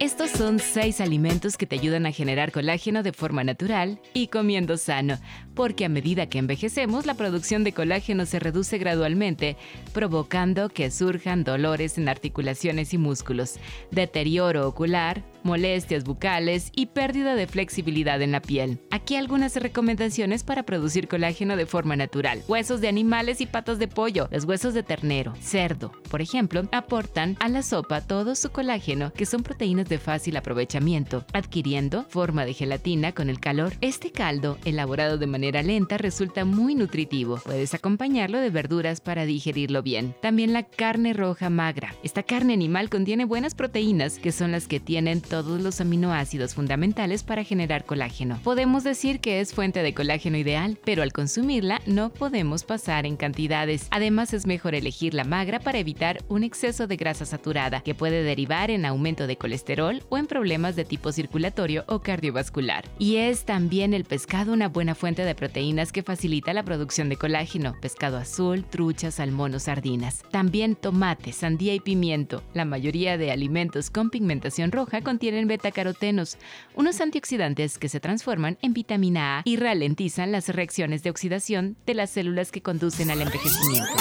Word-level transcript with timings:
Estos 0.00 0.32
son 0.32 0.58
seis 0.58 1.00
alimentos 1.00 1.56
que 1.56 1.66
te 1.66 1.76
ayudan 1.76 2.04
a 2.04 2.10
generar 2.10 2.50
colágeno 2.50 3.04
de 3.04 3.12
forma 3.12 3.44
natural 3.44 4.00
y 4.12 4.26
comiendo 4.26 4.76
sano, 4.76 5.18
porque 5.54 5.84
a 5.84 5.88
medida 5.88 6.28
que 6.28 6.38
envejecemos 6.38 7.06
la 7.06 7.14
producción 7.14 7.62
de 7.62 7.72
colágeno 7.72 8.26
se 8.26 8.40
reduce 8.40 8.76
gradualmente, 8.78 9.56
provocando 9.92 10.68
que 10.68 10.90
surjan 10.90 11.44
dolores 11.44 11.96
en 11.96 12.08
articulaciones 12.08 12.92
y 12.92 12.98
músculos, 12.98 13.54
deterioro 13.92 14.66
ocular, 14.66 15.22
molestias 15.44 16.04
bucales 16.04 16.72
y 16.74 16.86
pérdida 16.86 17.34
de 17.34 17.46
flexibilidad 17.46 18.20
en 18.22 18.32
la 18.32 18.40
piel. 18.40 18.80
Aquí 18.90 19.16
algunas 19.16 19.54
recomendaciones 19.56 20.42
para 20.42 20.64
producir 20.64 21.06
colágeno 21.06 21.56
de 21.56 21.66
forma 21.66 21.96
natural. 21.96 22.42
Huesos 22.48 22.80
de 22.80 22.88
animales 22.88 23.40
y 23.40 23.46
patas 23.46 23.78
de 23.78 23.88
pollo, 23.88 24.28
los 24.30 24.44
huesos 24.44 24.74
de 24.74 24.82
ternero, 24.82 25.34
cerdo, 25.40 25.92
por 26.10 26.22
ejemplo, 26.22 26.62
aportan 26.72 27.36
a 27.40 27.48
la 27.48 27.62
sopa 27.62 28.00
todo 28.00 28.34
su 28.34 28.50
colágeno, 28.50 29.12
que 29.12 29.26
son 29.26 29.42
proteínas 29.42 29.88
de 29.88 29.98
fácil 29.98 30.36
aprovechamiento, 30.36 31.24
adquiriendo 31.32 32.04
forma 32.08 32.44
de 32.44 32.54
gelatina 32.54 33.12
con 33.12 33.30
el 33.30 33.40
calor. 33.40 33.74
Este 33.80 34.10
caldo, 34.10 34.58
elaborado 34.64 35.18
de 35.18 35.26
manera 35.26 35.62
lenta, 35.62 35.98
resulta 35.98 36.44
muy 36.44 36.74
nutritivo. 36.74 37.36
Puedes 37.44 37.74
acompañarlo 37.74 38.40
de 38.40 38.50
verduras 38.50 39.00
para 39.00 39.26
digerirlo 39.26 39.82
bien. 39.82 40.14
También 40.22 40.52
la 40.52 40.62
carne 40.62 41.12
roja 41.12 41.50
magra. 41.50 41.94
Esta 42.02 42.22
carne 42.22 42.52
animal 42.54 42.90
contiene 42.90 43.24
buenas 43.24 43.54
proteínas, 43.54 44.18
que 44.18 44.32
son 44.32 44.52
las 44.52 44.66
que 44.66 44.80
tienen 44.80 45.20
todos 45.34 45.60
los 45.60 45.80
aminoácidos 45.80 46.54
fundamentales 46.54 47.24
para 47.24 47.42
generar 47.42 47.84
colágeno. 47.84 48.38
Podemos 48.44 48.84
decir 48.84 49.18
que 49.18 49.40
es 49.40 49.52
fuente 49.52 49.82
de 49.82 49.92
colágeno 49.92 50.36
ideal, 50.36 50.78
pero 50.84 51.02
al 51.02 51.12
consumirla 51.12 51.80
no 51.86 52.10
podemos 52.10 52.62
pasar 52.62 53.04
en 53.04 53.16
cantidades. 53.16 53.88
Además 53.90 54.32
es 54.32 54.46
mejor 54.46 54.76
elegir 54.76 55.12
la 55.12 55.24
magra 55.24 55.58
para 55.58 55.78
evitar 55.80 56.22
un 56.28 56.44
exceso 56.44 56.86
de 56.86 56.94
grasa 56.94 57.26
saturada, 57.26 57.80
que 57.80 57.96
puede 57.96 58.22
derivar 58.22 58.70
en 58.70 58.86
aumento 58.86 59.26
de 59.26 59.36
colesterol 59.36 60.04
o 60.08 60.18
en 60.18 60.28
problemas 60.28 60.76
de 60.76 60.84
tipo 60.84 61.10
circulatorio 61.10 61.82
o 61.88 61.98
cardiovascular. 61.98 62.84
Y 63.00 63.16
es 63.16 63.44
también 63.44 63.92
el 63.92 64.04
pescado 64.04 64.52
una 64.52 64.68
buena 64.68 64.94
fuente 64.94 65.24
de 65.24 65.34
proteínas 65.34 65.90
que 65.90 66.04
facilita 66.04 66.54
la 66.54 66.62
producción 66.62 67.08
de 67.08 67.16
colágeno, 67.16 67.74
pescado 67.80 68.18
azul, 68.18 68.64
trucha, 68.64 69.10
salmón 69.10 69.56
o 69.56 69.58
sardinas. 69.58 70.22
También 70.30 70.76
tomate, 70.76 71.32
sandía 71.32 71.74
y 71.74 71.80
pimiento. 71.80 72.44
La 72.54 72.64
mayoría 72.64 73.18
de 73.18 73.32
alimentos 73.32 73.90
con 73.90 74.10
pigmentación 74.10 74.70
roja 74.70 75.00
contienen 75.00 75.23
tienen 75.24 75.48
betacarotenos, 75.48 76.36
unos 76.74 77.00
antioxidantes 77.00 77.78
que 77.78 77.88
se 77.88 77.98
transforman 77.98 78.58
en 78.60 78.74
vitamina 78.74 79.38
A 79.38 79.42
y 79.46 79.56
ralentizan 79.56 80.32
las 80.32 80.50
reacciones 80.50 81.02
de 81.02 81.08
oxidación 81.08 81.78
de 81.86 81.94
las 81.94 82.10
células 82.10 82.52
que 82.52 82.60
conducen 82.60 83.10
al 83.10 83.22
envejecimiento. 83.22 83.94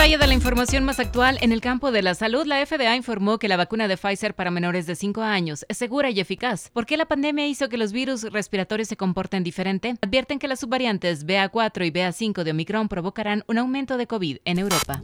De 0.00 0.26
la 0.26 0.34
información 0.34 0.82
más 0.82 0.98
actual 0.98 1.38
en 1.40 1.52
el 1.52 1.60
campo 1.60 1.92
de 1.92 2.02
la 2.02 2.16
salud, 2.16 2.44
la 2.44 2.66
FDA 2.66 2.96
informó 2.96 3.38
que 3.38 3.46
la 3.46 3.56
vacuna 3.56 3.86
de 3.86 3.96
Pfizer 3.96 4.34
para 4.34 4.50
menores 4.50 4.86
de 4.86 4.96
5 4.96 5.22
años 5.22 5.64
es 5.68 5.76
segura 5.76 6.10
y 6.10 6.18
eficaz. 6.18 6.68
¿Por 6.70 6.84
qué 6.84 6.96
la 6.96 7.06
pandemia 7.06 7.46
hizo 7.46 7.68
que 7.68 7.78
los 7.78 7.92
virus 7.92 8.24
respiratorios 8.24 8.88
se 8.88 8.96
comporten 8.96 9.44
diferente? 9.44 9.94
Advierten 10.02 10.40
que 10.40 10.48
las 10.48 10.58
subvariantes 10.58 11.24
BA4 11.26 11.86
y 11.86 11.92
BA5 11.92 12.42
de 12.42 12.50
Omicron 12.50 12.88
provocarán 12.88 13.44
un 13.46 13.58
aumento 13.58 13.96
de 13.96 14.08
COVID 14.08 14.38
en 14.44 14.58
Europa. 14.58 15.00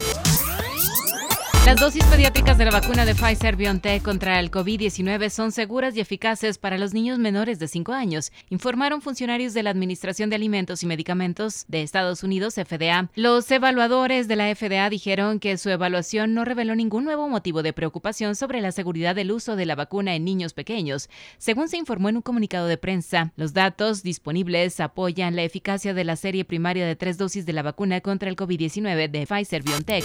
Las 1.66 1.80
dosis 1.80 2.04
pediátricas 2.04 2.58
de 2.58 2.64
la 2.64 2.70
vacuna 2.70 3.04
de 3.04 3.16
Pfizer 3.16 3.56
BioNTech 3.56 4.00
contra 4.00 4.38
el 4.38 4.52
COVID-19 4.52 5.30
son 5.30 5.50
seguras 5.50 5.96
y 5.96 6.00
eficaces 6.00 6.58
para 6.58 6.78
los 6.78 6.94
niños 6.94 7.18
menores 7.18 7.58
de 7.58 7.66
5 7.66 7.92
años, 7.92 8.30
informaron 8.50 9.02
funcionarios 9.02 9.52
de 9.52 9.64
la 9.64 9.70
Administración 9.70 10.30
de 10.30 10.36
Alimentos 10.36 10.84
y 10.84 10.86
Medicamentos 10.86 11.64
de 11.66 11.82
Estados 11.82 12.22
Unidos, 12.22 12.54
FDA. 12.54 13.10
Los 13.16 13.50
evaluadores 13.50 14.28
de 14.28 14.36
la 14.36 14.54
FDA 14.54 14.88
dijeron 14.88 15.40
que 15.40 15.58
su 15.58 15.68
evaluación 15.68 16.34
no 16.34 16.44
reveló 16.44 16.76
ningún 16.76 17.02
nuevo 17.02 17.28
motivo 17.28 17.64
de 17.64 17.72
preocupación 17.72 18.36
sobre 18.36 18.60
la 18.60 18.70
seguridad 18.70 19.16
del 19.16 19.32
uso 19.32 19.56
de 19.56 19.66
la 19.66 19.74
vacuna 19.74 20.14
en 20.14 20.24
niños 20.24 20.54
pequeños, 20.54 21.10
según 21.36 21.68
se 21.68 21.78
informó 21.78 22.10
en 22.10 22.18
un 22.18 22.22
comunicado 22.22 22.68
de 22.68 22.78
prensa. 22.78 23.32
Los 23.34 23.54
datos 23.54 24.04
disponibles 24.04 24.78
apoyan 24.78 25.34
la 25.34 25.42
eficacia 25.42 25.94
de 25.94 26.04
la 26.04 26.14
serie 26.14 26.44
primaria 26.44 26.86
de 26.86 26.94
tres 26.94 27.18
dosis 27.18 27.44
de 27.44 27.54
la 27.54 27.62
vacuna 27.62 28.00
contra 28.02 28.30
el 28.30 28.36
COVID-19 28.36 29.10
de 29.10 29.26
Pfizer 29.26 29.64
BioNTech. 29.64 30.04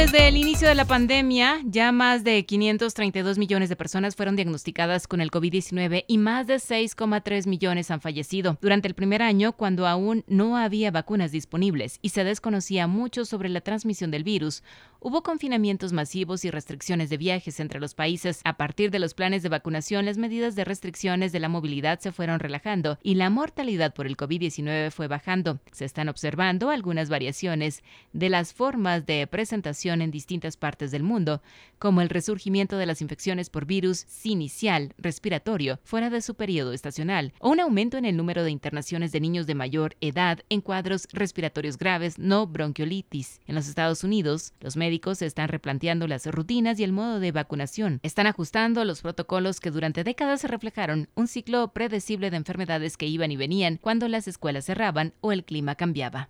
Desde 0.00 0.28
el 0.28 0.38
inicio 0.38 0.66
de 0.66 0.74
la 0.74 0.86
pandemia, 0.86 1.60
ya 1.66 1.92
más 1.92 2.24
de 2.24 2.46
532 2.46 3.36
millones 3.36 3.68
de 3.68 3.76
personas 3.76 4.16
fueron 4.16 4.34
diagnosticadas 4.34 5.06
con 5.06 5.20
el 5.20 5.30
COVID-19 5.30 6.06
y 6.08 6.16
más 6.16 6.46
de 6.46 6.54
6,3 6.54 7.46
millones 7.46 7.90
han 7.90 8.00
fallecido. 8.00 8.56
Durante 8.62 8.88
el 8.88 8.94
primer 8.94 9.20
año, 9.20 9.52
cuando 9.52 9.86
aún 9.86 10.24
no 10.26 10.56
había 10.56 10.90
vacunas 10.90 11.32
disponibles 11.32 11.98
y 12.00 12.08
se 12.08 12.24
desconocía 12.24 12.86
mucho 12.86 13.26
sobre 13.26 13.50
la 13.50 13.60
transmisión 13.60 14.10
del 14.10 14.24
virus, 14.24 14.62
hubo 15.00 15.22
confinamientos 15.22 15.92
masivos 15.92 16.46
y 16.46 16.50
restricciones 16.50 17.10
de 17.10 17.18
viajes 17.18 17.60
entre 17.60 17.78
los 17.78 17.92
países. 17.92 18.40
A 18.44 18.56
partir 18.56 18.90
de 18.90 19.00
los 19.00 19.12
planes 19.12 19.42
de 19.42 19.50
vacunación, 19.50 20.06
las 20.06 20.16
medidas 20.16 20.54
de 20.54 20.64
restricciones 20.64 21.30
de 21.30 21.40
la 21.40 21.50
movilidad 21.50 22.00
se 22.00 22.10
fueron 22.10 22.40
relajando 22.40 22.98
y 23.02 23.16
la 23.16 23.28
mortalidad 23.28 23.92
por 23.92 24.06
el 24.06 24.16
COVID-19 24.16 24.92
fue 24.92 25.08
bajando. 25.08 25.60
Se 25.72 25.84
están 25.84 26.08
observando 26.08 26.70
algunas 26.70 27.10
variaciones 27.10 27.82
de 28.14 28.30
las 28.30 28.54
formas 28.54 29.04
de 29.04 29.26
presentación 29.26 29.89
en 29.94 30.10
distintas 30.10 30.56
partes 30.56 30.90
del 30.90 31.02
mundo, 31.02 31.42
como 31.78 32.00
el 32.00 32.08
resurgimiento 32.08 32.76
de 32.76 32.86
las 32.86 33.02
infecciones 33.02 33.50
por 33.50 33.66
virus 33.66 34.06
inicial 34.22 34.94
respiratorio 34.98 35.80
fuera 35.82 36.10
de 36.10 36.22
su 36.22 36.34
periodo 36.34 36.72
estacional, 36.72 37.32
o 37.40 37.50
un 37.50 37.60
aumento 37.60 37.98
en 37.98 38.04
el 38.04 38.16
número 38.16 38.44
de 38.44 38.50
internaciones 38.50 39.10
de 39.10 39.20
niños 39.20 39.46
de 39.46 39.54
mayor 39.54 39.96
edad 40.00 40.40
en 40.48 40.60
cuadros 40.60 41.08
respiratorios 41.12 41.76
graves 41.76 42.18
no 42.18 42.46
bronquiolitis. 42.46 43.40
En 43.46 43.54
los 43.54 43.68
Estados 43.68 44.04
Unidos, 44.04 44.52
los 44.60 44.76
médicos 44.76 45.22
están 45.22 45.48
replanteando 45.48 46.06
las 46.06 46.26
rutinas 46.26 46.78
y 46.78 46.84
el 46.84 46.92
modo 46.92 47.18
de 47.18 47.32
vacunación. 47.32 47.98
Están 48.02 48.26
ajustando 48.26 48.84
los 48.84 49.02
protocolos 49.02 49.60
que 49.60 49.70
durante 49.70 50.04
décadas 50.04 50.44
reflejaron 50.44 51.08
un 51.14 51.26
ciclo 51.26 51.72
predecible 51.72 52.30
de 52.30 52.36
enfermedades 52.36 52.96
que 52.96 53.06
iban 53.06 53.32
y 53.32 53.36
venían 53.36 53.78
cuando 53.80 54.08
las 54.08 54.28
escuelas 54.28 54.66
cerraban 54.66 55.14
o 55.20 55.32
el 55.32 55.44
clima 55.44 55.74
cambiaba. 55.74 56.28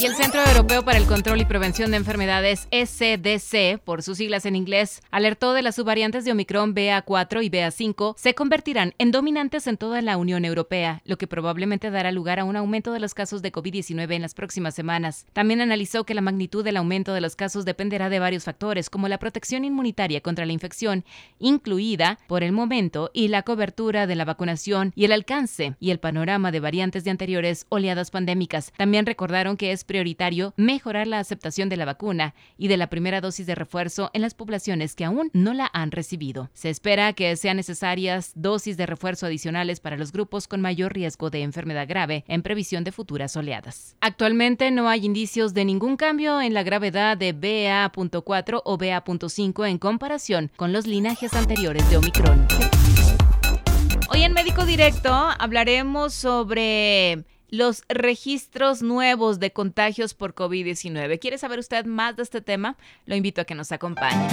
Y 0.00 0.06
el 0.06 0.14
Centro 0.14 0.40
Europeo 0.46 0.84
para 0.84 0.96
el 0.96 1.06
Control 1.06 1.40
y 1.40 1.44
Prevención 1.44 1.90
de 1.90 1.96
Enfermedades, 1.96 2.68
SDC, 2.70 3.80
por 3.82 4.04
sus 4.04 4.18
siglas 4.18 4.46
en 4.46 4.54
inglés, 4.54 5.02
alertó 5.10 5.54
de 5.54 5.62
las 5.62 5.74
subvariantes 5.74 6.24
de 6.24 6.30
Omicron 6.30 6.72
BA4 6.72 7.42
y 7.42 7.50
BA5 7.50 8.14
se 8.16 8.32
convertirán 8.36 8.94
en 8.98 9.10
dominantes 9.10 9.66
en 9.66 9.76
toda 9.76 10.00
la 10.00 10.16
Unión 10.16 10.44
Europea, 10.44 11.02
lo 11.04 11.18
que 11.18 11.26
probablemente 11.26 11.90
dará 11.90 12.12
lugar 12.12 12.38
a 12.38 12.44
un 12.44 12.54
aumento 12.54 12.92
de 12.92 13.00
los 13.00 13.12
casos 13.12 13.42
de 13.42 13.50
COVID-19 13.50 14.14
en 14.14 14.22
las 14.22 14.34
próximas 14.34 14.76
semanas. 14.76 15.26
También 15.32 15.60
analizó 15.60 16.04
que 16.04 16.14
la 16.14 16.20
magnitud 16.20 16.62
del 16.62 16.76
aumento 16.76 17.12
de 17.12 17.20
los 17.20 17.34
casos 17.34 17.64
dependerá 17.64 18.08
de 18.08 18.20
varios 18.20 18.44
factores, 18.44 18.90
como 18.90 19.08
la 19.08 19.18
protección 19.18 19.64
inmunitaria 19.64 20.20
contra 20.20 20.46
la 20.46 20.52
infección, 20.52 21.04
incluida 21.40 22.20
por 22.28 22.44
el 22.44 22.52
momento, 22.52 23.10
y 23.12 23.28
la 23.28 23.42
cobertura 23.42 24.06
de 24.06 24.14
la 24.14 24.24
vacunación 24.24 24.92
y 24.94 25.06
el 25.06 25.12
alcance 25.12 25.74
y 25.80 25.90
el 25.90 25.98
panorama 25.98 26.52
de 26.52 26.60
variantes 26.60 27.02
de 27.02 27.10
anteriores 27.10 27.66
oleadas 27.68 28.12
pandémicas. 28.12 28.72
También 28.76 29.04
recordaron 29.04 29.56
que 29.56 29.72
es 29.72 29.87
prioritario 29.88 30.54
mejorar 30.56 31.08
la 31.08 31.18
aceptación 31.18 31.68
de 31.68 31.76
la 31.76 31.84
vacuna 31.84 32.36
y 32.56 32.68
de 32.68 32.76
la 32.76 32.88
primera 32.88 33.20
dosis 33.20 33.48
de 33.48 33.56
refuerzo 33.56 34.10
en 34.12 34.22
las 34.22 34.34
poblaciones 34.34 34.94
que 34.94 35.04
aún 35.04 35.30
no 35.32 35.52
la 35.54 35.68
han 35.72 35.90
recibido. 35.90 36.50
Se 36.54 36.70
espera 36.70 37.12
que 37.14 37.34
sean 37.34 37.56
necesarias 37.56 38.30
dosis 38.36 38.76
de 38.76 38.86
refuerzo 38.86 39.26
adicionales 39.26 39.80
para 39.80 39.96
los 39.96 40.12
grupos 40.12 40.46
con 40.46 40.60
mayor 40.60 40.92
riesgo 40.92 41.30
de 41.30 41.42
enfermedad 41.42 41.88
grave 41.88 42.24
en 42.28 42.42
previsión 42.42 42.84
de 42.84 42.92
futuras 42.92 43.36
oleadas. 43.36 43.96
Actualmente 44.00 44.70
no 44.70 44.88
hay 44.88 45.04
indicios 45.04 45.54
de 45.54 45.64
ningún 45.64 45.96
cambio 45.96 46.40
en 46.40 46.54
la 46.54 46.62
gravedad 46.62 47.16
de 47.16 47.32
BA.4 47.32 48.62
o 48.64 48.78
BA.5 48.78 49.68
en 49.68 49.78
comparación 49.78 50.52
con 50.56 50.72
los 50.72 50.86
linajes 50.86 51.34
anteriores 51.34 51.88
de 51.90 51.96
Omicron. 51.96 52.46
Hoy 54.10 54.22
en 54.22 54.32
Médico 54.32 54.66
Directo 54.66 55.12
hablaremos 55.12 56.14
sobre 56.14 57.24
los 57.48 57.82
registros 57.88 58.82
nuevos 58.82 59.38
de 59.38 59.52
contagios 59.52 60.14
por 60.14 60.34
COVID-19. 60.34 61.18
¿Quiere 61.18 61.38
saber 61.38 61.58
usted 61.58 61.86
más 61.86 62.16
de 62.16 62.22
este 62.22 62.40
tema? 62.40 62.76
Lo 63.06 63.14
invito 63.14 63.40
a 63.40 63.44
que 63.44 63.54
nos 63.54 63.72
acompañe. 63.72 64.28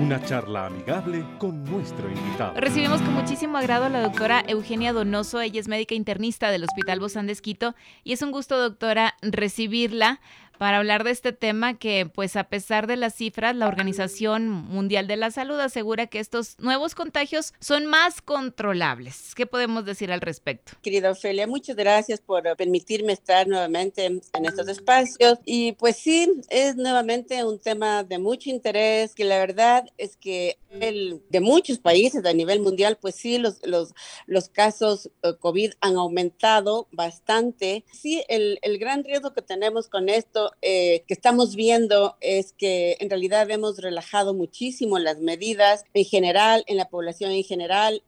Una 0.00 0.20
charla 0.24 0.66
amigable 0.66 1.24
con 1.38 1.64
nuestro 1.64 2.10
invitado. 2.10 2.54
Recibimos 2.56 3.00
con 3.02 3.14
muchísimo 3.14 3.56
agrado 3.56 3.84
a 3.84 3.88
la 3.88 4.00
doctora 4.00 4.42
Eugenia 4.48 4.92
Donoso. 4.92 5.40
Ella 5.40 5.60
es 5.60 5.68
médica 5.68 5.94
internista 5.94 6.50
del 6.50 6.64
Hospital 6.64 6.98
Bozán 6.98 7.26
de 7.26 7.32
Esquito 7.32 7.74
y 8.02 8.12
es 8.12 8.22
un 8.22 8.32
gusto, 8.32 8.58
doctora, 8.58 9.14
recibirla 9.22 10.20
para 10.58 10.78
hablar 10.78 11.04
de 11.04 11.10
este 11.10 11.32
tema 11.32 11.78
que, 11.78 12.06
pues 12.06 12.36
a 12.36 12.44
pesar 12.44 12.86
de 12.86 12.96
las 12.96 13.14
cifras, 13.14 13.56
la 13.56 13.66
Organización 13.66 14.48
Mundial 14.48 15.06
de 15.06 15.16
la 15.16 15.30
Salud 15.30 15.58
asegura 15.60 16.06
que 16.06 16.18
estos 16.18 16.58
nuevos 16.58 16.94
contagios 16.94 17.52
son 17.60 17.86
más 17.86 18.22
controlables. 18.22 19.34
¿Qué 19.34 19.46
podemos 19.46 19.84
decir 19.84 20.12
al 20.12 20.20
respecto? 20.20 20.72
Querida 20.82 21.10
Ofelia, 21.10 21.46
muchas 21.46 21.76
gracias 21.76 22.20
por 22.20 22.42
permitirme 22.56 23.12
estar 23.12 23.46
nuevamente 23.48 24.06
en 24.06 24.44
estos 24.44 24.68
espacios. 24.68 25.38
Y 25.44 25.72
pues 25.72 25.96
sí, 25.96 26.28
es 26.48 26.76
nuevamente 26.76 27.44
un 27.44 27.58
tema 27.58 28.04
de 28.04 28.18
mucho 28.18 28.50
interés, 28.50 29.14
que 29.14 29.24
la 29.24 29.38
verdad 29.38 29.84
es 29.98 30.16
que 30.16 30.58
el, 30.80 31.22
de 31.28 31.40
muchos 31.40 31.78
países 31.78 32.24
a 32.24 32.32
nivel 32.32 32.60
mundial, 32.60 32.98
pues 33.00 33.14
sí, 33.14 33.38
los, 33.38 33.58
los, 33.66 33.94
los 34.26 34.48
casos 34.48 35.10
eh, 35.22 35.34
COVID 35.38 35.72
han 35.80 35.96
aumentado 35.96 36.88
bastante. 36.92 37.84
Sí, 37.92 38.22
el, 38.28 38.58
el 38.62 38.78
gran 38.78 39.04
riesgo 39.04 39.32
que 39.34 39.42
tenemos 39.42 39.88
con 39.88 40.08
esto 40.08 40.41
eh, 40.62 41.04
que 41.06 41.14
estamos 41.14 41.54
viendo 41.54 42.16
es 42.20 42.52
que 42.52 42.96
en 43.00 43.10
realidad 43.10 43.50
hemos 43.50 43.78
relajado 43.78 44.34
muchísimo 44.34 44.98
las 44.98 45.18
medidas 45.18 45.84
en 45.94 46.04
general, 46.04 46.64
en 46.66 46.76
la 46.76 46.88
población 46.88 47.30
en 47.32 47.44
general, 47.44 48.02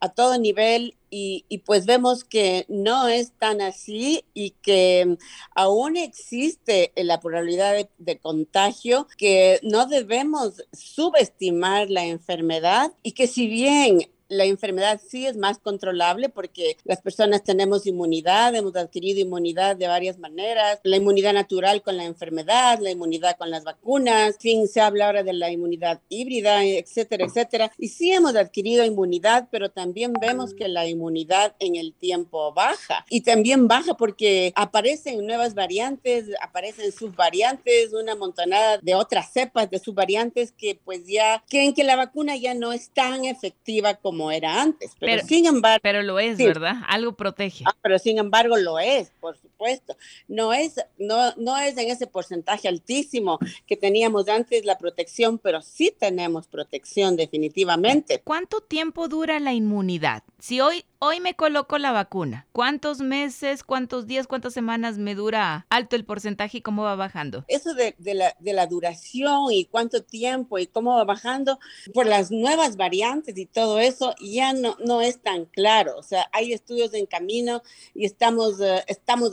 a 0.00 0.08
todo 0.08 0.38
nivel 0.38 0.96
y, 1.10 1.44
pues 1.66 1.86
vemos 1.86 2.24
que 2.24 2.64
no 2.68 3.08
es 3.08 3.32
tan 3.32 3.60
así 3.60 4.24
y 4.32 4.50
que 4.62 5.16
aún 5.54 5.96
existe 5.96 6.92
la 6.96 7.20
probabilidad 7.20 7.74
de, 7.74 7.88
de, 7.98 8.18
contagio, 8.18 9.08
que 9.18 9.58
no 9.62 9.86
debemos 9.86 10.62
subestimar 10.72 11.90
la 11.90 12.06
enfermedad 12.06 12.92
y 13.02 13.12
que 13.12 13.26
si 13.26 13.48
bien 13.48 14.08
la 14.30 14.44
enfermedad 14.44 15.00
sí 15.06 15.26
es 15.26 15.36
más 15.36 15.58
controlable 15.58 16.28
porque 16.28 16.76
las 16.84 17.02
personas 17.02 17.42
tenemos 17.42 17.86
inmunidad, 17.86 18.54
hemos 18.54 18.76
adquirido 18.76 19.20
inmunidad 19.20 19.76
de 19.76 19.88
varias 19.88 20.18
maneras, 20.18 20.80
la 20.84 20.96
inmunidad 20.96 21.34
natural 21.34 21.82
con 21.82 21.96
la 21.96 22.04
enfermedad, 22.04 22.78
la 22.80 22.90
inmunidad 22.90 23.36
con 23.36 23.50
las 23.50 23.64
vacunas, 23.64 24.36
fin, 24.38 24.68
se 24.68 24.80
habla 24.80 25.06
ahora 25.06 25.24
de 25.24 25.32
la 25.32 25.50
inmunidad 25.50 26.00
híbrida, 26.08 26.64
etcétera, 26.64 27.26
etcétera. 27.26 27.72
Y 27.76 27.88
sí 27.88 28.12
hemos 28.12 28.36
adquirido 28.36 28.84
inmunidad, 28.84 29.48
pero 29.50 29.68
también 29.70 30.12
vemos 30.12 30.54
que 30.54 30.68
la 30.68 30.86
inmunidad 30.86 31.56
en 31.58 31.74
el 31.74 31.92
tiempo 31.92 32.52
baja 32.52 33.04
y 33.10 33.22
también 33.22 33.66
baja 33.66 33.94
porque 33.94 34.52
aparecen 34.54 35.26
nuevas 35.26 35.54
variantes, 35.54 36.26
aparecen 36.40 36.92
subvariantes, 36.92 37.92
una 37.92 38.14
montonada 38.14 38.78
de 38.78 38.94
otras 38.94 39.32
cepas 39.32 39.68
de 39.70 39.80
subvariantes 39.80 40.52
que 40.52 40.78
pues 40.84 41.06
ya 41.06 41.42
creen 41.48 41.74
que 41.74 41.82
la 41.82 41.96
vacuna 41.96 42.36
ya 42.36 42.54
no 42.54 42.72
es 42.72 42.90
tan 42.90 43.24
efectiva 43.24 43.94
como 43.94 44.19
era 44.28 44.60
antes. 44.60 44.90
Pero, 44.98 45.24
sin 45.24 45.46
embargo. 45.46 45.78
Pero 45.80 46.02
lo 46.02 46.18
es, 46.18 46.36
¿verdad? 46.38 46.78
Algo 46.88 47.12
protege. 47.12 47.62
Ah, 47.64 47.76
pero 47.80 48.00
sin 48.00 48.18
embargo 48.18 48.56
lo 48.56 48.80
es, 48.80 49.12
por 49.20 49.36
supuesto. 49.36 49.96
No 50.26 50.52
es, 50.52 50.80
no, 50.98 51.32
no 51.36 51.56
es 51.58 51.78
en 51.78 51.90
ese 51.90 52.08
porcentaje 52.08 52.66
altísimo 52.66 53.38
que 53.68 53.76
teníamos 53.76 54.28
antes 54.28 54.64
la 54.64 54.78
protección, 54.78 55.38
pero 55.38 55.62
sí 55.62 55.94
tenemos 55.96 56.48
protección 56.48 57.14
definitivamente. 57.14 58.20
¿Cuánto 58.24 58.60
tiempo 58.60 59.06
dura 59.06 59.38
la 59.38 59.52
inmunidad? 59.52 60.24
Si 60.40 60.60
hoy 60.60 60.84
hoy 61.02 61.18
me 61.18 61.34
coloco 61.34 61.78
la 61.78 61.92
vacuna. 61.92 62.46
¿Cuántos 62.52 62.98
meses, 62.98 63.64
cuántos 63.64 64.06
días, 64.06 64.26
cuántas 64.26 64.52
semanas 64.52 64.98
me 64.98 65.14
dura 65.14 65.66
alto 65.70 65.96
el 65.96 66.04
porcentaje 66.04 66.58
y 66.58 66.60
cómo 66.60 66.82
va 66.82 66.94
bajando? 66.94 67.44
Eso 67.48 67.72
de, 67.74 67.94
la, 68.14 68.36
de, 68.38 68.52
la, 68.52 68.66
duración 68.66 69.50
y 69.50 69.64
cuánto 69.64 70.02
tiempo 70.02 70.58
y 70.58 70.66
cómo 70.66 70.94
va 70.94 71.04
bajando 71.04 71.58
por 71.94 72.06
las 72.06 72.30
nuevas 72.30 72.76
variantes 72.76 73.36
y 73.38 73.46
todo 73.46 73.80
eso 73.80 74.14
ya 74.20 74.52
no, 74.52 75.00
es 75.00 75.22
tan 75.22 75.46
claro. 75.46 75.96
O 75.96 76.02
sea, 76.02 76.28
hay 76.32 76.52
estudios 76.52 76.92
en 76.92 77.06
camino 77.06 77.62
y 77.94 78.04
estamos, 78.04 78.60
uh, 78.60 78.80
estamos, 78.86 79.30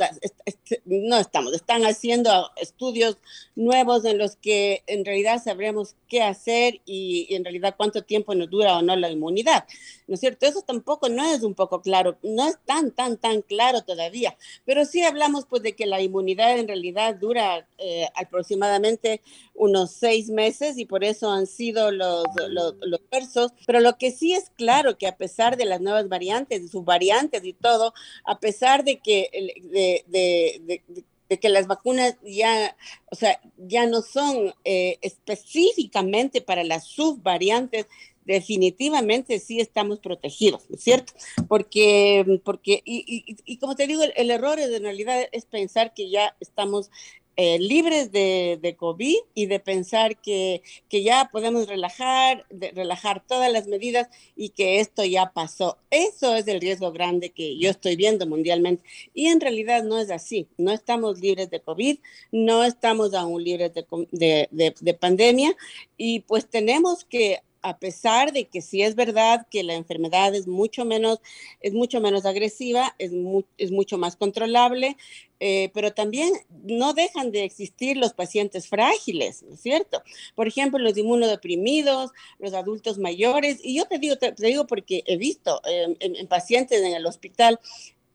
no 0.86 1.18
estamos, 1.18 1.54
están 1.54 1.84
haciendo 1.84 2.50
estudios 2.56 3.18
nuevos 3.56 4.06
en 4.06 4.18
los 4.18 4.38
que 4.38 4.84
en 4.88 5.04
realidad 5.04 5.44
sabremos 5.44 5.96
qué 6.08 6.24
hacer 6.24 6.80
y, 6.86 7.28
y 7.30 7.36
en 7.36 7.44
realidad 7.44 7.76
cuánto 7.76 8.04
tiempo 8.04 8.34
nos 8.36 8.50
dura 8.50 8.78
o 8.78 8.82
no 8.82 8.96
la 8.96 9.12
inmunidad. 9.12 9.66
¿No 10.08 10.14
es 10.14 10.22
cierto? 10.22 10.46
Eso 10.46 10.62
tampoco 10.62 11.10
no 11.10 11.26
es 11.26 11.44
un 11.44 11.57
poco 11.58 11.82
claro, 11.82 12.18
no 12.24 12.48
es 12.48 12.58
tan, 12.66 12.92
tan, 12.92 13.18
tan 13.18 13.42
claro 13.42 13.82
todavía, 13.82 14.38
pero 14.64 14.86
sí 14.86 15.04
hablamos 15.04 15.46
pues 15.46 15.62
de 15.64 15.76
que 15.76 15.86
la 15.86 16.02
inmunidad 16.02 16.58
en 16.58 16.70
realidad 16.70 17.16
dura 17.16 17.68
eh, 17.78 18.08
aproximadamente 18.16 19.22
unos 19.54 19.92
seis 19.92 20.30
meses 20.30 20.78
y 20.78 20.86
por 20.86 21.04
eso 21.04 21.30
han 21.30 21.48
sido 21.48 21.92
los, 21.92 22.24
los, 22.48 22.76
los 22.80 23.02
versos, 23.12 23.52
pero 23.66 23.82
lo 23.82 23.98
que 23.98 24.12
sí 24.12 24.34
es 24.34 24.52
claro 24.52 24.98
que 24.98 25.08
a 25.08 25.18
pesar 25.18 25.58
de 25.58 25.66
las 25.66 25.82
nuevas 25.82 26.08
variantes, 26.08 26.72
sus 26.72 26.86
variantes 26.86 27.44
y 27.44 27.54
todo, 27.54 27.94
a 28.24 28.40
pesar 28.40 28.86
de 28.86 29.00
que 29.00 29.30
de, 29.64 30.04
de, 30.08 30.82
de, 31.28 31.40
que 31.40 31.50
las 31.50 31.68
vacunas 31.68 32.16
ya, 32.24 32.78
o 33.12 33.16
sea, 33.16 33.42
ya 33.58 33.86
no 33.86 34.02
son 34.02 34.54
eh, 34.64 34.98
específicamente 35.02 36.40
para 36.42 36.64
las 36.64 36.86
subvariantes, 36.86 37.88
definitivamente 38.28 39.40
sí 39.40 39.60
estamos 39.60 40.00
protegidos, 40.00 40.64
¿cierto? 40.78 41.14
Porque, 41.48 42.42
porque 42.44 42.82
y, 42.86 43.58
como 43.58 43.76
te 43.76 43.88
digo, 43.88 44.04
el, 44.04 44.30
error 44.30 44.60
en 44.60 44.84
realidad 44.84 45.28
es 45.32 45.46
pensar 45.46 45.94
que 45.94 46.10
ya 46.10 46.36
estamos 46.42 46.92
eh, 47.38 47.60
libres 47.60 48.12
de, 48.12 48.60
de, 48.62 48.76
COVID 48.76 49.16
y 49.36 49.46
de 49.46 49.60
pensar 49.60 50.20
que, 50.20 50.64
que 50.90 51.04
ya 51.04 51.30
podemos 51.32 51.68
relajar, 51.68 52.46
de 52.50 52.72
relajar 52.72 53.24
todas 53.26 53.52
las 53.52 53.68
medidas 53.68 54.10
y 54.36 54.50
que 54.50 54.80
esto 54.80 55.06
ya 55.06 55.32
pasó. 55.32 55.78
Eso 55.92 56.36
es 56.36 56.48
el 56.48 56.60
riesgo 56.60 56.92
grande 56.92 57.30
que 57.30 57.58
yo 57.58 57.70
estoy 57.70 57.96
viendo 57.96 58.26
mundialmente. 58.26 58.84
Y 59.14 59.28
en 59.28 59.40
realidad 59.40 59.84
no 59.84 60.00
es 60.00 60.10
así. 60.10 60.48
No 60.58 60.72
estamos 60.72 61.20
libres 61.20 61.52
de 61.52 61.62
COVID, 61.62 62.00
no 62.32 62.64
estamos 62.64 63.14
aún 63.14 63.44
libres 63.44 63.72
de, 63.74 64.50
de 64.50 64.94
pandemia 64.96 65.56
y 65.96 66.22
pues 66.22 66.50
tenemos 66.50 67.06
que 67.06 67.42
a 67.68 67.80
pesar 67.80 68.32
de 68.32 68.46
que 68.46 68.62
sí 68.62 68.82
es 68.82 68.96
verdad 68.96 69.46
que 69.52 69.62
la 69.62 69.74
enfermedad 69.74 70.34
es 70.34 70.48
mucho 70.48 70.86
menos, 70.86 71.20
es 71.60 71.74
mucho 71.74 72.00
menos 72.00 72.26
agresiva, 72.26 72.96
es, 72.98 73.12
es 73.58 73.72
mucho 73.72 73.98
más 73.98 74.16
controlable, 74.16 74.96
eh, 75.42 75.70
pero 75.74 75.94
también 75.94 76.32
no 76.64 76.94
dejan 76.94 77.32
de 77.32 77.44
existir 77.44 77.98
los 77.98 78.14
pacientes 78.14 78.70
frágiles, 78.70 79.44
¿no 79.44 79.56
es 79.56 79.62
cierto? 79.62 80.02
Por 80.34 80.48
ejemplo, 80.48 80.80
los 80.80 80.98
inmunodeprimidos, 80.98 82.12
los 82.40 82.54
adultos 82.54 83.00
mayores, 83.00 83.60
y 83.62 83.76
yo 83.76 83.86
te 83.86 84.00
digo, 84.00 84.16
te, 84.16 84.34
digo 84.38 84.66
porque 84.66 85.04
he 85.06 85.18
visto 85.18 85.62
en, 85.66 85.98
en 86.00 86.28
pacientes 86.28 86.82
en 86.82 86.94
el 86.94 87.06
hospital 87.06 87.60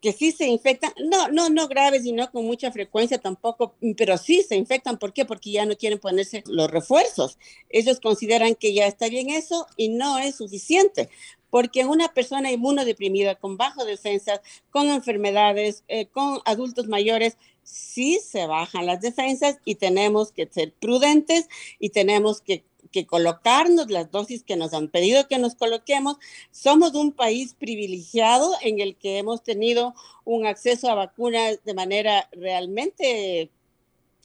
que 0.02 0.12
sí 0.12 0.32
se 0.32 0.48
infectan, 0.48 0.92
no, 0.98 1.28
no, 1.28 1.48
no 1.48 1.68
graves 1.68 2.04
y 2.04 2.12
no 2.12 2.28
con 2.32 2.44
mucha 2.44 2.72
frecuencia 2.72 3.18
tampoco, 3.18 3.76
pero 3.96 4.18
sí 4.18 4.42
se 4.42 4.56
infectan. 4.56 4.98
¿Por 4.98 5.12
qué? 5.12 5.24
Porque 5.24 5.52
ya 5.52 5.64
no 5.64 5.76
quieren 5.76 6.00
ponerse 6.00 6.42
los 6.48 6.68
refuerzos. 6.68 7.38
Ellos 7.70 8.00
consideran 8.00 8.56
que 8.56 8.74
ya 8.74 8.86
está 8.86 9.08
bien 9.08 9.30
eso 9.30 9.68
y 9.76 9.90
no 9.90 10.18
es 10.18 10.34
suficiente. 10.34 11.08
Porque 11.50 11.84
una 11.84 12.12
persona 12.12 12.50
inmunodeprimida, 12.50 13.36
con 13.36 13.56
bajo 13.56 13.84
defensas, 13.84 14.40
con 14.70 14.88
enfermedades, 14.88 15.84
eh, 15.86 16.06
con 16.06 16.40
adultos 16.46 16.88
mayores, 16.88 17.36
sí 17.62 18.18
se 18.18 18.46
bajan 18.46 18.86
las 18.86 19.02
defensas 19.02 19.58
y 19.64 19.76
tenemos 19.76 20.32
que 20.32 20.48
ser 20.50 20.72
prudentes 20.72 21.48
y 21.78 21.90
tenemos 21.90 22.40
que 22.40 22.64
que 22.92 23.06
colocarnos 23.06 23.90
las 23.90 24.10
dosis 24.10 24.44
que 24.44 24.56
nos 24.56 24.74
han 24.74 24.88
pedido 24.88 25.26
que 25.26 25.38
nos 25.38 25.54
coloquemos. 25.56 26.18
Somos 26.50 26.94
un 26.94 27.12
país 27.12 27.54
privilegiado 27.58 28.54
en 28.60 28.80
el 28.80 28.96
que 28.96 29.18
hemos 29.18 29.42
tenido 29.42 29.94
un 30.24 30.46
acceso 30.46 30.88
a 30.88 30.94
vacunas 30.94 31.64
de 31.64 31.74
manera 31.74 32.28
realmente 32.32 33.50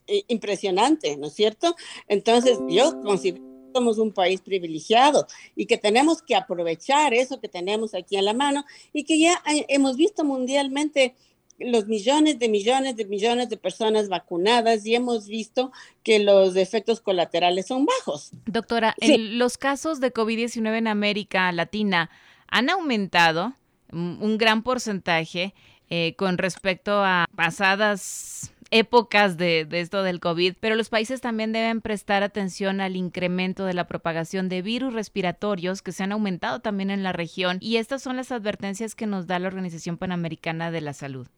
eh, 0.08 0.24
impresionante, 0.28 1.18
¿no 1.18 1.28
es 1.28 1.34
cierto? 1.34 1.76
Entonces, 2.08 2.60
yo 2.70 3.02
considero 3.02 3.48
somos 3.74 4.00
un 4.00 4.12
país 4.12 4.42
privilegiado 4.42 5.28
y 5.56 5.68
que 5.68 5.78
tenemos 5.78 6.24
que 6.24 6.36
aprovechar 6.36 7.14
eso 7.14 7.40
que 7.40 7.48
tenemos 7.48 7.94
aquí 7.94 8.18
en 8.18 8.26
la 8.26 8.34
mano 8.34 8.66
y 8.92 9.04
que 9.04 9.20
ya 9.20 9.40
hemos 9.68 9.98
visto 9.98 10.24
mundialmente 10.24 11.14
los 11.60 11.88
millones 11.88 12.40
de 12.40 12.50
millones 12.50 12.96
de 12.96 13.06
millones 13.06 13.50
de 13.50 13.58
personas 13.58 14.10
vacunadas 14.10 14.86
y 14.86 14.96
hemos 14.96 15.28
visto 15.28 15.72
que 16.04 16.20
los 16.20 16.56
efectos 16.56 17.02
colaterales 17.02 17.68
son 17.68 17.86
bajos. 17.86 18.32
Doctora, 18.46 18.96
en 19.00 19.40
los 19.40 19.58
casos 19.58 20.00
de 20.00 20.14
COVID-19 20.14 20.78
en 20.78 20.88
América 20.88 21.52
Latina 21.52 22.10
han 22.48 22.70
aumentado 22.70 23.54
un 23.92 24.38
gran 24.38 24.64
porcentaje 24.64 25.54
eh, 25.90 26.16
con 26.18 26.38
respecto 26.38 27.04
a 27.04 27.26
pasadas 27.36 28.54
épocas 28.72 29.38
de, 29.38 29.64
de, 29.64 29.80
esto 29.80 30.04
del 30.04 30.20
COVID, 30.20 30.56
pero 30.60 30.76
los 30.76 30.90
países 30.90 31.22
también 31.22 31.54
deben 31.54 31.80
prestar 31.80 32.24
atención 32.24 32.82
al 32.82 32.98
incremento 32.98 33.64
de 33.64 33.74
la 33.74 33.88
propagación 33.88 34.50
de 34.50 34.62
virus 34.62 34.94
respiratorios 34.94 35.82
que 35.82 35.94
se 35.94 36.04
han 36.04 36.12
aumentado 36.12 36.60
también 36.60 36.90
en 36.90 37.04
la 37.04 37.14
región 37.14 37.60
y 37.62 37.78
estas 37.78 38.04
son 38.04 38.18
las 38.18 38.34
advertencias 38.34 38.96
que 38.96 39.08
nos 39.08 39.28
da 39.28 39.40
la 39.40 39.48
Organización 39.48 39.98
Panamericana 39.98 40.72
de 40.72 40.82
la 40.82 40.92
Salud. 40.92 41.30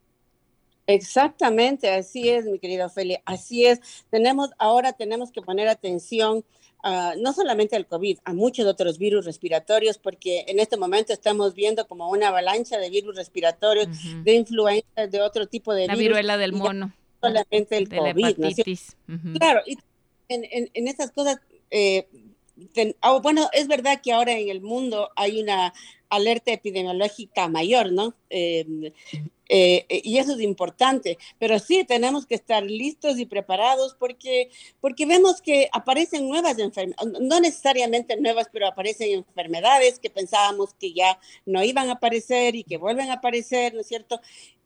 Exactamente, 0.94 1.90
así 1.90 2.28
es, 2.28 2.44
mi 2.46 2.58
querida 2.58 2.86
Ofelia, 2.86 3.20
así 3.24 3.66
es. 3.66 3.80
Tenemos, 4.10 4.50
ahora 4.58 4.92
tenemos 4.92 5.30
que 5.32 5.42
poner 5.42 5.68
atención 5.68 6.44
Uh, 6.82 7.12
no 7.20 7.34
solamente 7.34 7.76
al 7.76 7.86
COVID, 7.86 8.20
a 8.24 8.32
muchos 8.32 8.64
otros 8.64 8.96
virus 8.96 9.26
respiratorios, 9.26 9.98
porque 9.98 10.46
en 10.48 10.58
este 10.60 10.78
momento 10.78 11.12
estamos 11.12 11.52
viendo 11.54 11.86
como 11.86 12.08
una 12.08 12.28
avalancha 12.28 12.78
de 12.78 12.88
virus 12.88 13.16
respiratorios, 13.16 13.86
uh 13.86 13.90
-huh. 13.90 14.22
de 14.22 14.32
influencias, 14.36 15.10
de 15.10 15.20
otro 15.20 15.46
tipo 15.46 15.74
de 15.74 15.86
La 15.86 15.92
virus. 15.94 16.08
viruela 16.08 16.38
del 16.38 16.54
mono. 16.54 16.90
solamente 17.20 17.76
el 17.76 17.86
de 17.86 17.96
COVID. 17.98 18.22
la 18.22 18.30
hepatitis. 18.30 18.96
Claro, 19.38 19.60
y 19.66 19.76
en, 20.30 20.44
en, 20.50 20.70
en 20.72 20.88
esas 20.88 21.10
cosas, 21.10 21.38
eh, 21.70 22.06
ten- 22.72 22.96
ah, 23.02 23.18
bueno, 23.22 23.50
es 23.52 23.68
verdad 23.68 24.00
que 24.02 24.12
ahora 24.12 24.32
en 24.38 24.48
el 24.48 24.62
mundo 24.62 25.10
hay 25.16 25.38
una 25.42 25.74
alerta 26.08 26.50
epidemiológica 26.50 27.46
mayor, 27.48 27.92
¿no? 27.92 28.14
Eh, 28.30 28.64
eh, 29.52 29.84
y 30.04 30.18
eso 30.18 30.34
es 30.34 30.40
importante, 30.40 31.18
pero 31.40 31.58
sí 31.58 31.84
tenemos 31.84 32.24
que 32.24 32.36
estar 32.36 32.62
listos 32.62 33.18
y 33.18 33.26
preparados 33.26 33.96
porque, 33.98 34.48
porque 34.80 35.06
vemos 35.06 35.42
que 35.42 35.68
aparecen 35.72 36.28
nuevas 36.28 36.56
enfermedades, 36.60 37.20
no 37.20 37.40
necesariamente 37.40 38.16
nuevas, 38.16 38.48
pero 38.52 38.68
aparecen 38.68 39.10
enfermedades 39.10 39.98
que 39.98 40.08
pensábamos 40.08 40.74
que 40.74 40.92
ya 40.92 41.18
no 41.46 41.64
iban 41.64 41.88
a 41.88 41.94
aparecer 41.94 42.54
y 42.54 42.62
que 42.62 42.76
vuelven 42.76 43.10
a 43.10 43.14
aparecer, 43.14 43.74
¿no 43.74 43.80
es 43.80 43.88
cierto? 43.88 44.20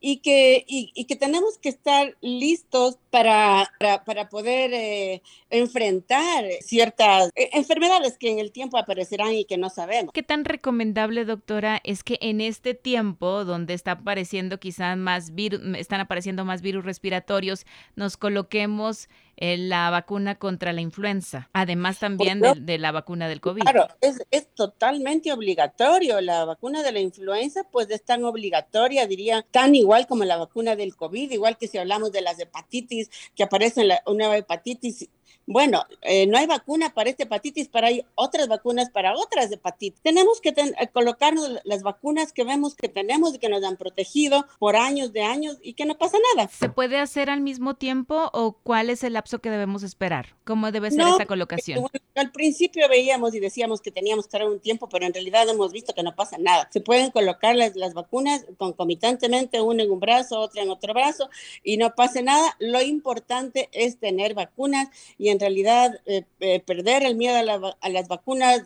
Y 0.07 0.19
que, 0.19 0.67
y, 0.69 0.93
y 0.95 1.07
que 1.07 1.17
tenemos 1.17 1.57
que 1.57 1.71
estar 1.71 2.15
listos 2.21 2.99
para, 3.11 3.71
para, 4.05 4.29
poder 4.29 4.75
eh, 4.75 5.23
enfrentar 5.49 6.45
ciertas 6.61 7.31
eh, 7.37 7.49
enfermedades 7.55 8.19
que 8.19 8.31
en 8.31 8.39
el 8.39 8.53
tiempo 8.53 8.77
aparecerán 8.77 9.33
y 9.33 9.47
que 9.47 9.57
no 9.57 9.71
sabemos. 9.71 10.13
¿Qué 10.13 10.23
tan 10.23 10.45
recomendable, 10.45 11.25
doctora, 11.25 11.81
es 11.85 12.05
que 12.05 12.19
en 12.21 12.43
este 12.43 12.75
tiempo 12.75 13.47
donde 13.47 13.73
está 13.73 13.93
apareciendo 13.93 14.61
quizás 14.61 14.99
más 14.99 15.35
virus, 15.35 15.61
están 15.79 16.01
apareciendo 16.01 16.45
más 16.45 16.61
virus 16.61 16.85
respiratorios, 16.85 17.65
nos 17.97 18.19
coloquemos 18.19 19.09
eh, 19.37 19.57
la 19.57 19.91
vacuna 19.91 20.37
contra 20.37 20.73
la 20.73 20.81
influenza, 20.81 21.49
además 21.53 21.99
también 21.99 22.41
de, 22.41 22.55
de 22.55 22.79
la 22.79 22.93
vacuna 22.93 23.29
del 23.29 23.41
COVID? 23.41 23.63
Claro, 23.63 23.89
es, 24.01 24.23
es 24.31 24.49
totalmente 24.55 25.33
obligatorio. 25.33 26.21
La 26.21 26.45
vacuna 26.45 26.83
de 26.83 26.93
la 26.93 27.01
influenza, 27.01 27.65
pues 27.65 27.91
es 27.91 28.05
tan 28.05 28.25
obligatoria, 28.25 29.07
diría, 29.07 29.45
tan 29.51 29.75
igual 29.75 30.07
como 30.07 30.25
la 30.25 30.37
vacuna 30.37 30.77
del 30.77 30.97
COVID, 30.97 31.31
igual 31.31 31.59
que 31.59 31.69
si 31.69 31.79
hablamos 31.79 32.13
de 32.13 32.23
las 32.23 32.39
hepatitis, 32.39 33.11
que 33.35 33.43
aparece 33.43 33.85
la, 33.85 34.03
una 34.07 34.25
nueva 34.25 34.37
hepatitis. 34.39 35.09
Bueno, 35.47 35.85
eh, 36.03 36.27
no 36.27 36.39
hay 36.39 36.47
vacuna 36.47 36.95
para 36.95 37.11
esta 37.11 37.25
hepatitis, 37.25 37.69
pero 37.69 37.87
hay 37.87 38.05
otras 38.15 38.49
vacunas 38.49 38.91
para 38.91 39.15
otras 39.15 39.51
hepatitis. 39.53 40.01
Tenemos 40.03 40.41
que 40.41 40.53
ten, 40.53 40.75
eh, 40.81 40.89
colocarnos 40.89 41.59
las 41.65 41.83
vacunas 41.83 42.33
que 42.33 42.45
vemos 42.45 42.75
que 42.75 42.89
tenemos 42.89 43.35
y 43.35 43.39
que 43.39 43.49
nos 43.49 43.63
han 43.65 43.77
protegido 43.77 44.47
por 44.59 44.77
años 44.77 45.13
de 45.13 45.23
años 45.23 45.59
y 45.63 45.75
que 45.75 45.85
no 45.85 45.97
pasa 45.97 46.19
nada. 46.35 46.49
¿Se 46.49 46.69
puede 46.69 46.99
hacer 46.99 47.31
al 47.31 47.41
mismo 47.41 47.75
tiempo 47.75 48.31
o 48.33 48.53
cuál 48.53 48.91
es 48.91 49.05
el 49.05 49.15
lapso 49.15 49.41
que 49.41 49.51
debemos 49.51 49.83
esperar? 49.83 50.35
¿Cómo 50.45 50.71
debe 50.73 50.91
ser 50.91 51.01
no, 51.01 51.13
esta 51.13 51.27
colocación? 51.27 51.81
Bueno, 51.81 52.05
al 52.15 52.33
principio 52.33 52.89
veíamos 52.89 53.35
y 53.35 53.41
decíamos 53.41 53.81
que 53.81 53.91
teníamos 53.91 54.27
que 54.27 54.35
un 54.43 54.61
tiempo, 54.61 54.89
pero 54.89 55.07
en 55.07 55.15
realidad 55.15 55.49
hemos 55.49 55.73
visto 55.73 55.95
que 55.95 56.03
no 56.03 56.15
pasa 56.15 56.37
nada. 56.39 56.69
Se 56.73 56.81
pueden 56.81 57.11
colocar 57.11 57.55
las, 57.55 57.77
las 57.77 57.95
vacunas 57.95 58.45
concomitantemente, 58.57 59.61
una 59.61 59.83
en 59.83 59.91
un 59.91 60.01
brazo, 60.01 60.41
otra 60.41 60.63
en 60.63 60.71
otro 60.71 60.93
brazo, 60.93 61.29
y 61.63 61.77
no 61.77 61.95
pasa 61.95 62.23
nada. 62.23 62.57
Lo 62.59 62.83
importante 62.83 63.69
es 63.73 63.99
tener 63.99 64.35
vacunas 64.35 64.89
y 65.19 65.24
en 65.29 65.41
realidad 65.41 66.01
eh, 66.07 66.25
eh, 66.41 66.61
perder 66.61 67.05
el 67.05 67.17
miedo 67.17 67.37
a, 67.37 67.43
la, 67.43 67.77
las 67.89 68.09
vacunas. 68.09 68.63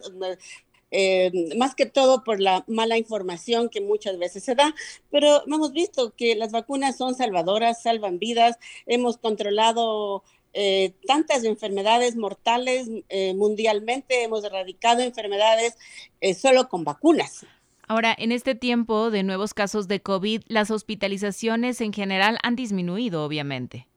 Eh, 0.91 1.55
más 1.59 1.75
que 1.75 1.85
todo 1.85 2.25
por 2.25 2.41
la 2.41 2.65
mala 2.67 2.97
información 2.97 3.69
que 3.69 3.83
muchas 3.83 4.19
veces 4.19 4.43
se 4.43 4.55
da, 4.55 4.75
pero 5.11 5.43
hemos 5.47 5.73
visto 5.73 6.15
que 6.17 6.35
las 6.35 6.51
vacunas 6.51 6.97
son 6.97 7.15
salvadoras, 7.15 7.83
salvan 7.83 8.19
vidas, 8.19 8.59
hemos 8.87 9.19
controlado 9.19 10.25
eh, 10.55 10.95
tantas 11.07 11.45
enfermedades 11.45 12.17
mortales 12.17 12.89
eh, 13.11 13.35
mundialmente, 13.35 14.23
hemos 14.23 14.43
erradicado 14.45 15.03
enfermedades 15.03 15.77
solo 16.41 16.71
con 16.71 16.85
vacunas. 16.85 17.45
Ahora, 17.87 18.15
en 18.19 18.33
este 18.33 18.55
tiempo 18.55 19.11
de 19.11 19.23
nuevos 19.23 19.53
casos 19.53 19.89
de 19.89 20.01
COVID, 20.01 20.43
las 20.47 20.71
hospitalizaciones 20.71 21.81
en 21.83 21.93
general 21.93 22.39
han 22.43 22.57
disminuido, 22.57 23.25
obviamente. 23.25 23.89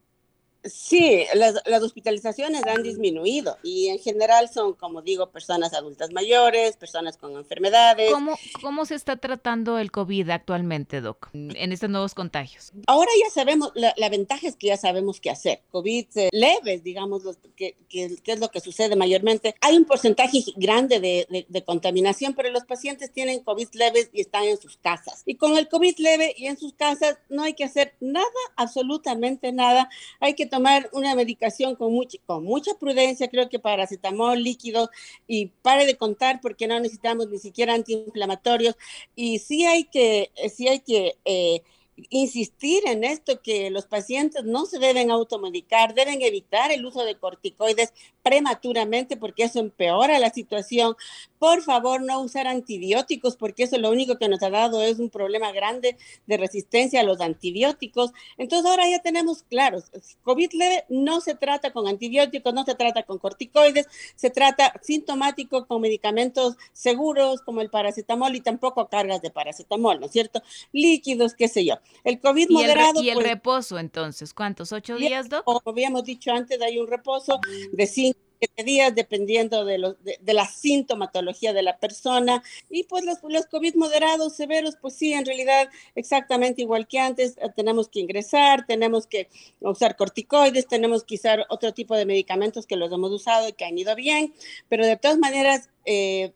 Sí, 0.63 1.25
las, 1.33 1.55
las, 1.65 1.81
hospitalizaciones 1.81 2.63
han 2.67 2.83
disminuido 2.83 3.57
y 3.63 3.87
en 3.87 3.97
general 3.97 4.47
son, 4.47 4.73
como 4.73 5.01
digo, 5.01 5.31
personas 5.31 5.73
adultas 5.73 6.11
mayores, 6.11 6.77
personas 6.77 7.17
con 7.17 7.35
enfermedades. 7.35 8.11
¿Cómo, 8.11 8.37
cómo 8.61 8.85
se 8.85 8.93
está 8.93 9.17
tratando 9.17 9.79
el 9.79 9.91
COVID 9.91 10.29
actualmente, 10.29 11.01
Doc, 11.01 11.29
en 11.33 11.71
estos 11.71 11.89
nuevos 11.89 12.13
contagios? 12.13 12.73
Ahora 12.85 13.09
ya 13.23 13.31
sabemos, 13.31 13.71
la, 13.73 13.95
la 13.97 14.09
ventaja 14.09 14.47
es 14.47 14.55
que 14.55 14.67
ya 14.67 14.77
sabemos 14.77 15.19
qué 15.19 15.31
hacer. 15.31 15.61
COVID 15.71 16.05
eh, 16.15 16.29
leves, 16.31 16.83
digamos, 16.83 17.23
los, 17.23 17.37
que, 17.55 17.75
que, 17.89 18.15
que, 18.23 18.31
es 18.31 18.39
lo 18.39 18.49
que 18.49 18.59
sucede 18.59 18.95
mayormente. 18.95 19.55
Hay 19.61 19.75
un 19.75 19.85
porcentaje 19.85 20.43
grande 20.57 20.99
de, 20.99 21.25
de, 21.31 21.47
de, 21.49 21.63
contaminación, 21.63 22.35
pero 22.35 22.51
los 22.51 22.65
pacientes 22.65 23.11
tienen 23.11 23.39
COVID 23.39 23.69
leves 23.73 24.11
y 24.13 24.21
están 24.21 24.43
en 24.43 24.61
sus 24.61 24.77
casas. 24.77 25.23
Y 25.25 25.35
con 25.35 25.57
el 25.57 25.67
COVID 25.67 25.97
leve 25.97 26.35
y 26.37 26.45
en 26.45 26.57
sus 26.57 26.73
casas 26.73 27.17
no 27.29 27.41
hay 27.41 27.55
que 27.55 27.63
hacer 27.63 27.95
nada, 27.99 28.27
absolutamente 28.55 29.51
nada. 29.51 29.89
Hay 30.19 30.35
que 30.35 30.50
tomar 30.51 30.89
una 30.91 31.15
medicación 31.15 31.75
con, 31.75 31.93
much, 31.93 32.15
con 32.25 32.43
mucha 32.43 32.73
prudencia, 32.75 33.29
creo 33.29 33.47
que 33.49 33.57
paracetamol 33.57 34.43
líquido 34.43 34.89
y 35.25 35.47
pare 35.47 35.85
de 35.85 35.95
contar 35.95 36.41
porque 36.41 36.67
no 36.67 36.77
necesitamos 36.77 37.29
ni 37.29 37.39
siquiera 37.39 37.73
antiinflamatorios. 37.73 38.75
Y 39.15 39.39
sí 39.39 39.65
hay 39.65 39.85
que, 39.85 40.29
sí 40.53 40.67
hay 40.67 40.81
que 40.81 41.15
eh, 41.23 41.63
insistir 42.09 42.83
en 42.87 43.03
esto 43.03 43.41
que 43.41 43.69
los 43.69 43.85
pacientes 43.85 44.43
no 44.43 44.65
se 44.65 44.79
deben 44.79 45.11
automedicar, 45.11 45.93
deben 45.93 46.21
evitar 46.21 46.71
el 46.71 46.85
uso 46.85 47.03
de 47.03 47.17
corticoides 47.17 47.93
prematuramente 48.23 49.17
porque 49.17 49.43
eso 49.43 49.59
empeora 49.59 50.19
la 50.19 50.29
situación. 50.29 50.95
Por 51.39 51.61
favor, 51.61 52.01
no 52.01 52.21
usar 52.21 52.47
antibióticos 52.47 53.35
porque 53.35 53.63
eso 53.63 53.77
lo 53.77 53.89
único 53.89 54.17
que 54.17 54.29
nos 54.29 54.41
ha 54.43 54.49
dado 54.49 54.81
es 54.81 54.99
un 54.99 55.09
problema 55.09 55.51
grande 55.51 55.97
de 56.27 56.37
resistencia 56.37 57.01
a 57.01 57.03
los 57.03 57.19
antibióticos. 57.19 58.11
Entonces 58.37 58.69
ahora 58.69 58.89
ya 58.89 58.99
tenemos 58.99 59.43
claros, 59.43 59.85
COVID 60.23 60.53
leve 60.53 60.85
no 60.89 61.21
se 61.21 61.35
trata 61.35 61.71
con 61.71 61.87
antibióticos, 61.87 62.53
no 62.53 62.63
se 62.63 62.75
trata 62.75 63.03
con 63.03 63.17
corticoides, 63.17 63.87
se 64.15 64.29
trata 64.29 64.73
sintomático 64.81 65.67
con 65.67 65.81
medicamentos 65.81 66.55
seguros 66.73 67.41
como 67.41 67.61
el 67.61 67.69
paracetamol 67.69 68.35
y 68.35 68.41
tampoco 68.41 68.87
cargas 68.87 69.21
de 69.21 69.31
paracetamol, 69.31 69.99
¿no 69.99 70.05
es 70.05 70.11
cierto? 70.11 70.41
Líquidos, 70.71 71.33
qué 71.33 71.47
sé 71.47 71.65
yo. 71.65 71.80
El 72.03 72.19
COVID 72.19 72.49
¿Y 72.49 72.53
moderado. 72.53 72.99
El, 72.99 73.05
¿Y 73.05 73.09
el 73.09 73.15
pues, 73.15 73.27
reposo 73.27 73.79
entonces? 73.79 74.33
¿Cuántos? 74.33 74.71
¿Ocho 74.71 74.97
días, 74.97 75.29
Doc? 75.29 75.43
Como 75.43 75.61
habíamos 75.65 76.03
dicho 76.03 76.31
antes, 76.31 76.61
hay 76.61 76.79
un 76.79 76.87
reposo 76.87 77.39
de 77.71 77.87
cinco 77.87 78.19
siete 78.41 78.63
días 78.63 78.95
dependiendo 78.95 79.65
de, 79.65 79.77
los, 79.77 80.03
de, 80.03 80.17
de, 80.19 80.33
la 80.33 80.47
sintomatología 80.47 81.53
de 81.53 81.61
la 81.61 81.77
persona 81.77 82.41
y 82.71 82.83
pues 82.85 83.05
los, 83.05 83.19
los, 83.29 83.45
COVID 83.45 83.75
moderados, 83.75 84.35
severos, 84.35 84.77
pues 84.81 84.95
sí, 84.95 85.13
en 85.13 85.25
realidad 85.25 85.69
exactamente 85.93 86.63
igual 86.63 86.87
que 86.87 86.97
antes, 86.97 87.37
eh, 87.37 87.49
tenemos 87.55 87.87
que 87.87 87.99
ingresar, 87.99 88.65
tenemos 88.65 89.05
que 89.05 89.29
usar 89.59 89.95
corticoides, 89.95 90.67
tenemos 90.67 91.03
que 91.03 91.15
usar 91.15 91.45
otro 91.49 91.71
tipo 91.73 91.95
de 91.95 92.07
medicamentos 92.07 92.65
que 92.65 92.77
los 92.77 92.91
hemos 92.91 93.11
usado 93.11 93.47
y 93.47 93.53
que 93.53 93.65
han 93.65 93.77
ido 93.77 93.95
bien, 93.95 94.33
pero 94.69 94.85
de 94.85 94.97
todas 94.97 95.19
maneras... 95.19 95.69
Eh, 95.85 96.33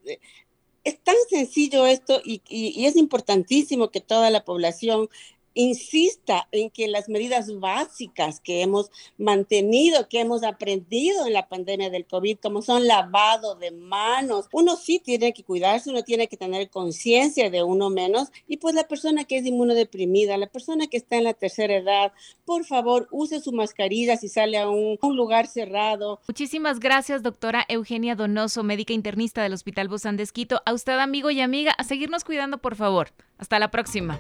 es 0.83 0.99
tan 0.99 1.15
sencillo 1.31 1.87
esto 1.87 2.21
y, 2.23 2.43
y, 2.47 2.79
y, 2.79 2.85
es 2.85 2.95
importantísimo 2.95 3.89
que 3.89 4.01
toda 4.01 4.29
la 4.29 4.45
población 4.45 5.09
insista 5.55 6.47
en 6.51 6.69
que 6.69 6.88
las 6.88 7.09
medidas 7.09 7.59
básicas 7.59 8.39
que 8.39 8.62
hemos 8.62 8.91
mantenido, 9.17 10.07
que 10.07 10.19
hemos 10.19 10.43
aprendido 10.43 11.25
en 11.25 11.33
la 11.33 11.47
pandemia 11.47 11.89
del 11.89 12.05
COVID, 12.05 12.38
como 12.39 12.62
son 12.62 12.85
lavado 12.85 13.55
de 13.55 13.71
manos, 13.71 14.47
uno 14.51 14.75
sí 14.75 15.00
tiene 15.00 15.33
que 15.33 15.43
cuidarse, 15.43 15.89
uno 15.89 16.03
tiene 16.03 16.27
que 16.27 16.38
tener 16.38 16.69
conciencia 16.69 17.50
de 17.50 17.63
uno 17.63 17.89
menos 17.89 18.29
y 18.47 18.57
pues 18.57 18.75
la 18.75 18.88
persona 18.88 19.24
que 19.24 19.38
es 19.38 19.45
inmunodeprimida, 19.45 20.38
la 20.38 20.47
persona 20.47 20.88
que 20.88 20.97
está 20.97 21.15
en 21.15 21.24
la 21.24 21.33
tercera 21.33 21.75
edad, 21.75 22.12
por 22.45 22.65
favor 22.65 23.07
use 23.12 23.39
su 23.39 23.51
mascarilla 23.51 24.17
si 24.17 24.29
sale 24.29 24.57
a 24.57 24.69
un, 24.69 24.97
lugar 25.15 25.47
cerrado. 25.47 26.19
Muchísimas 26.27 26.79
gracias, 26.79 27.24
doctora 27.24 27.65
Eugenia 27.69 28.15
Donoso, 28.15 28.63
médica 28.63 28.91
internista 28.91 29.41
del 29.41 29.53
Hospital 29.53 29.88
Bozán 29.88 30.17
de 30.17 30.24
Esquito. 30.24 30.62
A 30.65 30.74
usted, 30.74 31.00
amigo 31.00 31.29
y 31.31 31.39
amiga, 31.39 31.71
a 31.71 31.83
seguirnos 31.85 32.25
cuidando, 32.25 32.57
por 32.57 32.75
favor. 32.75 33.12
Hasta 33.38 33.59
la 33.59 33.71
próxima. 33.71 34.19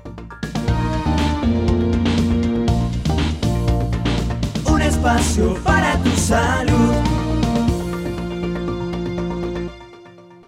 Espacio 5.05 5.53
para 5.63 6.01
tu 6.01 6.09
salud. 6.11 6.95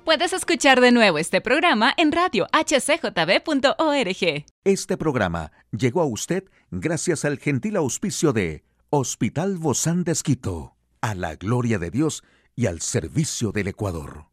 Puedes 0.03 0.33
escuchar 0.33 0.81
de 0.81 0.91
nuevo 0.91 1.17
este 1.19 1.41
programa 1.41 1.93
en 1.97 2.11
radio 2.11 2.47
hcjb.org. 2.51 4.45
Este 4.63 4.97
programa 4.97 5.51
llegó 5.71 6.01
a 6.01 6.05
usted 6.05 6.45
gracias 6.71 7.25
al 7.25 7.37
gentil 7.37 7.75
auspicio 7.75 8.33
de 8.33 8.63
Hospital 8.89 9.57
Bozán 9.57 10.03
de 10.03 10.13
Esquito, 10.13 10.75
a 11.01 11.13
la 11.13 11.35
gloria 11.35 11.77
de 11.77 11.91
Dios 11.91 12.23
y 12.55 12.65
al 12.65 12.81
servicio 12.81 13.51
del 13.51 13.67
Ecuador. 13.67 14.27